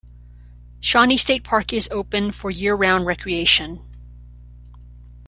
[0.79, 3.81] Shawnee State Park is open for year-round recreation.